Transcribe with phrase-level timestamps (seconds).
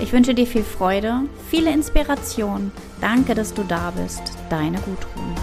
[0.00, 2.70] Ich wünsche dir viel Freude, viele Inspiration.
[3.00, 4.22] Danke, dass du da bist.
[4.48, 5.34] Deine Gudrun.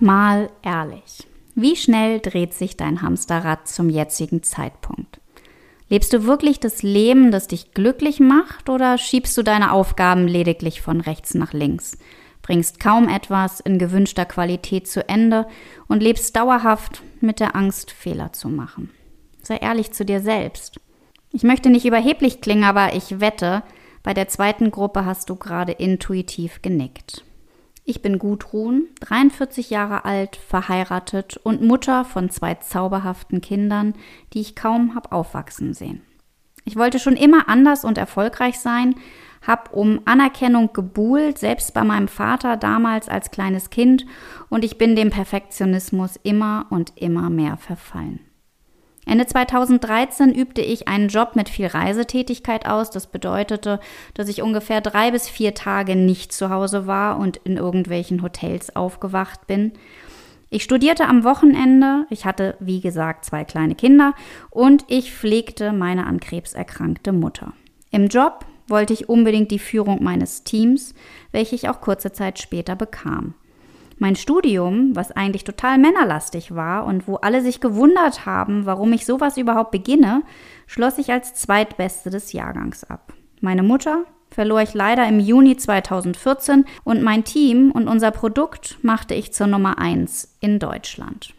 [0.00, 1.26] Mal ehrlich.
[1.54, 5.20] Wie schnell dreht sich dein Hamsterrad zum jetzigen Zeitpunkt?
[5.88, 10.82] Lebst du wirklich das Leben, das dich glücklich macht, oder schiebst du deine Aufgaben lediglich
[10.82, 11.96] von rechts nach links?
[12.46, 15.48] Bringst kaum etwas in gewünschter Qualität zu Ende
[15.88, 18.90] und lebst dauerhaft mit der Angst, Fehler zu machen.
[19.42, 20.78] Sei ehrlich zu dir selbst.
[21.32, 23.64] Ich möchte nicht überheblich klingen, aber ich wette,
[24.04, 27.24] bei der zweiten Gruppe hast du gerade intuitiv genickt.
[27.84, 33.94] Ich bin Gudrun, 43 Jahre alt, verheiratet und Mutter von zwei zauberhaften Kindern,
[34.32, 36.02] die ich kaum hab aufwachsen sehen.
[36.64, 38.94] Ich wollte schon immer anders und erfolgreich sein,
[39.46, 44.04] habe um Anerkennung gebuhlt, selbst bei meinem Vater damals als kleines Kind,
[44.48, 48.20] und ich bin dem Perfektionismus immer und immer mehr verfallen.
[49.08, 52.90] Ende 2013 übte ich einen Job mit viel Reisetätigkeit aus.
[52.90, 53.78] Das bedeutete,
[54.14, 58.74] dass ich ungefähr drei bis vier Tage nicht zu Hause war und in irgendwelchen Hotels
[58.74, 59.72] aufgewacht bin.
[60.50, 64.12] Ich studierte am Wochenende, ich hatte, wie gesagt, zwei kleine Kinder
[64.50, 67.52] und ich pflegte meine an Krebs erkrankte Mutter.
[67.92, 70.94] Im Job wollte ich unbedingt die Führung meines Teams,
[71.32, 73.34] welche ich auch kurze Zeit später bekam.
[73.98, 79.06] Mein Studium, was eigentlich total männerlastig war und wo alle sich gewundert haben, warum ich
[79.06, 80.22] sowas überhaupt beginne,
[80.66, 83.14] schloss ich als zweitbeste des Jahrgangs ab.
[83.40, 89.14] Meine Mutter verlor ich leider im Juni 2014 und mein Team und unser Produkt machte
[89.14, 91.35] ich zur Nummer eins in Deutschland.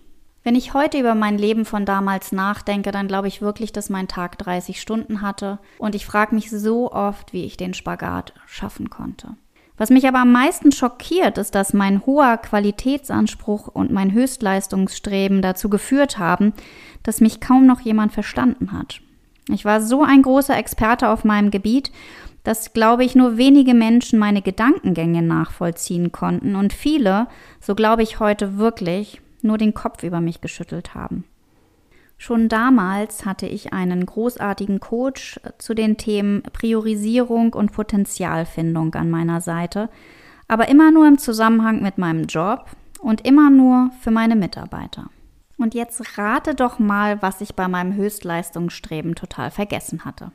[0.47, 4.07] Wenn ich heute über mein Leben von damals nachdenke, dann glaube ich wirklich, dass mein
[4.07, 8.89] Tag 30 Stunden hatte und ich frage mich so oft, wie ich den Spagat schaffen
[8.89, 9.35] konnte.
[9.75, 15.69] Was mich aber am meisten schockiert, ist, dass mein hoher Qualitätsanspruch und mein Höchstleistungsstreben dazu
[15.69, 16.53] geführt haben,
[17.03, 19.01] dass mich kaum noch jemand verstanden hat.
[19.49, 21.91] Ich war so ein großer Experte auf meinem Gebiet,
[22.45, 27.27] dass, glaube ich, nur wenige Menschen meine Gedankengänge nachvollziehen konnten und viele,
[27.59, 31.25] so glaube ich heute wirklich, nur den Kopf über mich geschüttelt haben.
[32.17, 39.39] Schon damals hatte ich einen großartigen Coach zu den Themen Priorisierung und Potenzialfindung an meiner
[39.39, 39.89] Seite,
[40.47, 42.65] aber immer nur im Zusammenhang mit meinem Job
[42.99, 45.09] und immer nur für meine Mitarbeiter.
[45.57, 50.31] Und jetzt rate doch mal, was ich bei meinem Höchstleistungsstreben total vergessen hatte.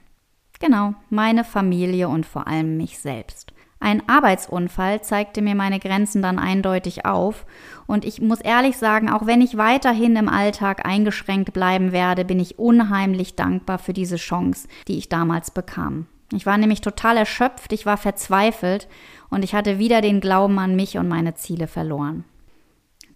[0.60, 3.52] Genau, meine Familie und vor allem mich selbst.
[3.82, 7.44] Ein Arbeitsunfall zeigte mir meine Grenzen dann eindeutig auf.
[7.88, 12.38] Und ich muss ehrlich sagen, auch wenn ich weiterhin im Alltag eingeschränkt bleiben werde, bin
[12.38, 16.06] ich unheimlich dankbar für diese Chance, die ich damals bekam.
[16.32, 18.86] Ich war nämlich total erschöpft, ich war verzweifelt
[19.30, 22.22] und ich hatte wieder den Glauben an mich und meine Ziele verloren.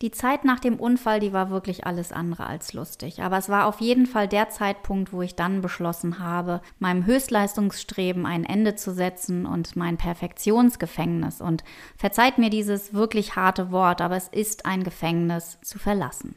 [0.02, 3.22] Die Zeit nach dem Unfall, die war wirklich alles andere als lustig.
[3.22, 8.26] Aber es war auf jeden Fall der Zeitpunkt, wo ich dann beschlossen habe, meinem Höchstleistungsstreben
[8.26, 11.64] ein Ende zu setzen und mein Perfektionsgefängnis, und
[11.96, 16.36] verzeiht mir dieses wirklich harte Wort, aber es ist ein Gefängnis, zu verlassen.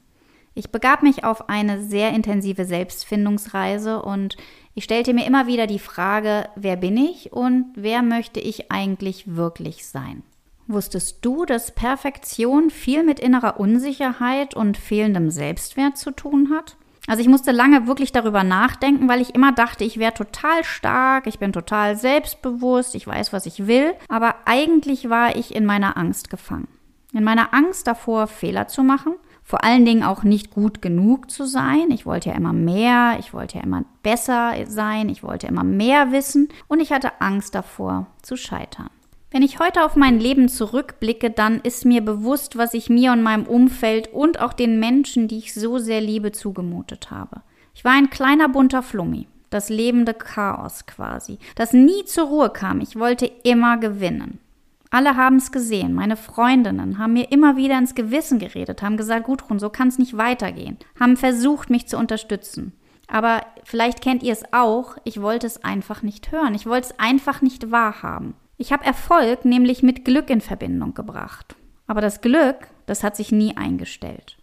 [0.54, 4.38] Ich begab mich auf eine sehr intensive Selbstfindungsreise und
[4.74, 9.36] ich stellte mir immer wieder die Frage, wer bin ich und wer möchte ich eigentlich
[9.36, 10.24] wirklich sein?
[10.72, 16.78] Wusstest du, dass Perfektion viel mit innerer Unsicherheit und fehlendem Selbstwert zu tun hat?
[17.08, 21.26] Also ich musste lange wirklich darüber nachdenken, weil ich immer dachte, ich wäre total stark,
[21.26, 25.98] ich bin total selbstbewusst, ich weiß, was ich will, aber eigentlich war ich in meiner
[25.98, 26.68] Angst gefangen.
[27.14, 31.46] In meiner Angst davor, Fehler zu machen, vor allen Dingen auch nicht gut genug zu
[31.46, 31.90] sein.
[31.90, 36.12] Ich wollte ja immer mehr, ich wollte ja immer besser sein, ich wollte immer mehr
[36.12, 38.92] wissen und ich hatte Angst davor zu scheitern.
[39.32, 43.22] Wenn ich heute auf mein Leben zurückblicke, dann ist mir bewusst, was ich mir und
[43.22, 47.42] meinem Umfeld und auch den Menschen, die ich so sehr liebe, zugemutet habe.
[47.76, 52.82] Ich war ein kleiner bunter Flummi, das lebende Chaos quasi, das nie zur Ruhe kam.
[52.82, 54.40] Ich wollte immer gewinnen.
[54.90, 55.94] Alle haben es gesehen.
[55.94, 60.00] Meine Freundinnen haben mir immer wieder ins Gewissen geredet, haben gesagt, Gudrun, so kann es
[60.00, 62.74] nicht weitergehen, haben versucht, mich zu unterstützen.
[63.08, 66.56] Aber vielleicht kennt ihr es auch, ich wollte es einfach nicht hören.
[66.56, 68.34] Ich wollte es einfach nicht wahrhaben.
[68.62, 71.56] Ich habe Erfolg nämlich mit Glück in Verbindung gebracht.
[71.88, 74.38] Aber das Glück, das hat sich nie eingestellt.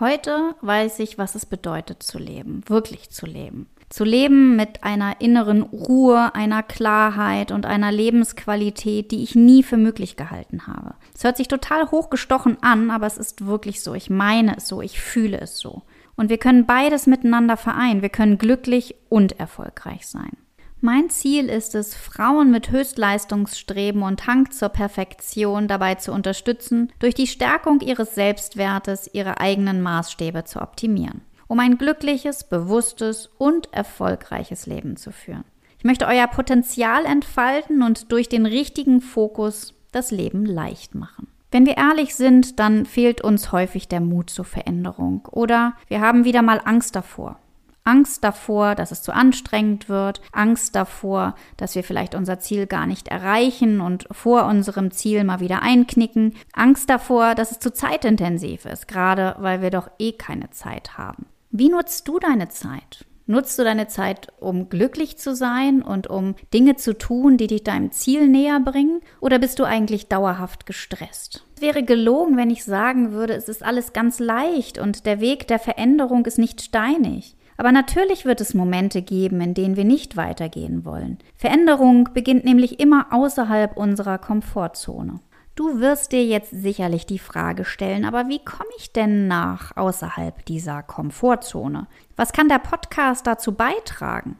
[0.00, 3.70] Heute weiß ich, was es bedeutet zu leben, wirklich zu leben.
[3.88, 9.78] Zu leben mit einer inneren Ruhe, einer Klarheit und einer Lebensqualität, die ich nie für
[9.78, 10.94] möglich gehalten habe.
[11.14, 13.94] Es hört sich total hochgestochen an, aber es ist wirklich so.
[13.94, 15.82] Ich meine es so, ich fühle es so.
[16.16, 18.02] Und wir können beides miteinander vereinen.
[18.02, 20.36] Wir können glücklich und erfolgreich sein.
[20.82, 27.14] Mein Ziel ist es, Frauen mit Höchstleistungsstreben und Hang zur Perfektion dabei zu unterstützen, durch
[27.14, 34.64] die Stärkung ihres Selbstwertes ihre eigenen Maßstäbe zu optimieren um ein glückliches, bewusstes und erfolgreiches
[34.64, 35.44] Leben zu führen.
[35.76, 41.26] Ich möchte euer Potenzial entfalten und durch den richtigen Fokus das Leben leicht machen.
[41.50, 46.24] Wenn wir ehrlich sind, dann fehlt uns häufig der Mut zur Veränderung oder wir haben
[46.24, 47.38] wieder mal Angst davor.
[47.84, 52.86] Angst davor, dass es zu anstrengend wird, Angst davor, dass wir vielleicht unser Ziel gar
[52.86, 58.66] nicht erreichen und vor unserem Ziel mal wieder einknicken, Angst davor, dass es zu zeitintensiv
[58.66, 61.26] ist, gerade weil wir doch eh keine Zeit haben.
[61.50, 63.04] Wie nutzt du deine Zeit?
[63.26, 67.62] Nutzt du deine Zeit, um glücklich zu sein und um Dinge zu tun, die dich
[67.62, 69.00] deinem Ziel näher bringen?
[69.20, 71.44] Oder bist du eigentlich dauerhaft gestresst?
[71.56, 75.46] Es wäre gelogen, wenn ich sagen würde, es ist alles ganz leicht und der Weg
[75.46, 77.36] der Veränderung ist nicht steinig.
[77.62, 81.18] Aber natürlich wird es Momente geben, in denen wir nicht weitergehen wollen.
[81.36, 85.20] Veränderung beginnt nämlich immer außerhalb unserer Komfortzone.
[85.54, 90.44] Du wirst dir jetzt sicherlich die Frage stellen, aber wie komme ich denn nach außerhalb
[90.46, 91.86] dieser Komfortzone?
[92.16, 94.38] Was kann der Podcast dazu beitragen?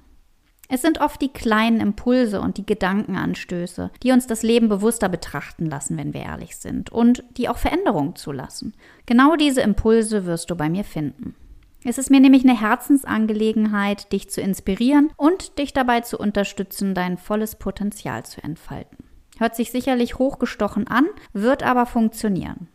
[0.68, 5.66] Es sind oft die kleinen Impulse und die Gedankenanstöße, die uns das Leben bewusster betrachten
[5.66, 8.74] lassen, wenn wir ehrlich sind, und die auch Veränderungen zulassen.
[9.06, 11.36] Genau diese Impulse wirst du bei mir finden.
[11.84, 17.18] Es ist mir nämlich eine Herzensangelegenheit, dich zu inspirieren und dich dabei zu unterstützen, dein
[17.18, 18.98] volles Potenzial zu entfalten.
[19.38, 22.68] Hört sich sicherlich hochgestochen an, wird aber funktionieren.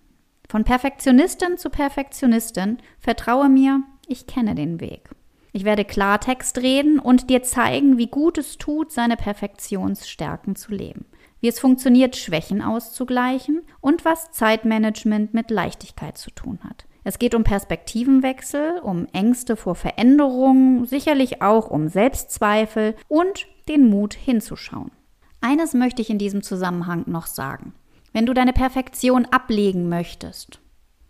[0.49, 5.09] Von Perfektionistin zu Perfektionistin, vertraue mir, ich kenne den Weg.
[5.53, 11.05] Ich werde Klartext reden und dir zeigen, wie gut es tut, seine Perfektionsstärken zu leben,
[11.39, 16.86] wie es funktioniert, Schwächen auszugleichen und was Zeitmanagement mit Leichtigkeit zu tun hat.
[17.07, 24.13] Es geht um Perspektivenwechsel, um Ängste vor Veränderungen, sicherlich auch um Selbstzweifel und den Mut
[24.13, 24.91] hinzuschauen.
[25.39, 27.73] Eines möchte ich in diesem Zusammenhang noch sagen.
[28.11, 30.59] Wenn du deine Perfektion ablegen möchtest,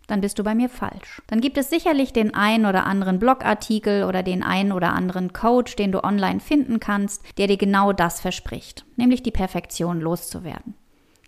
[0.06, 1.20] dann bist du bei mir falsch.
[1.26, 5.74] Dann gibt es sicherlich den einen oder anderen Blogartikel oder den einen oder anderen Coach,
[5.74, 10.74] den du online finden kannst, der dir genau das verspricht, nämlich die Perfektion loszuwerden.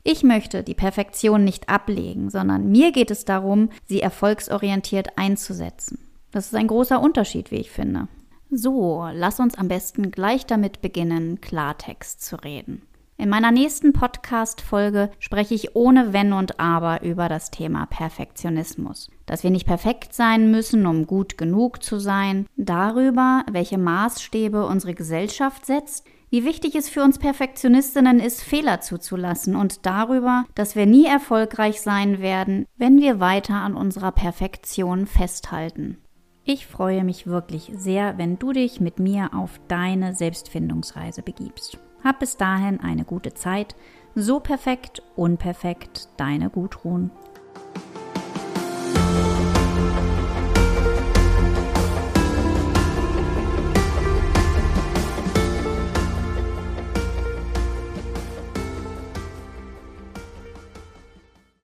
[0.02, 5.98] Ich möchte die Perfektion nicht ablegen, sondern mir geht es darum, sie erfolgsorientiert einzusetzen.
[6.30, 8.08] Das ist ein großer Unterschied, wie ich finde.
[8.50, 12.82] So, lass uns am besten gleich damit beginnen, Klartext zu reden.
[13.20, 19.10] In meiner nächsten Podcast-Folge spreche ich ohne Wenn und Aber über das Thema Perfektionismus.
[19.26, 22.46] Dass wir nicht perfekt sein müssen, um gut genug zu sein.
[22.56, 26.06] Darüber, welche Maßstäbe unsere Gesellschaft setzt.
[26.32, 31.80] Wie wichtig es für uns Perfektionistinnen ist, Fehler zuzulassen und darüber, dass wir nie erfolgreich
[31.80, 35.98] sein werden, wenn wir weiter an unserer Perfektion festhalten.
[36.44, 41.78] Ich freue mich wirklich sehr, wenn du dich mit mir auf deine Selbstfindungsreise begibst.
[42.04, 43.74] Hab bis dahin eine gute Zeit.
[44.14, 47.10] So perfekt, unperfekt, deine Gudrun.